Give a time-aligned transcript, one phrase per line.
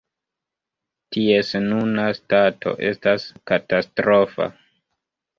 [1.15, 4.49] Ties nuna stato estas katastrofa.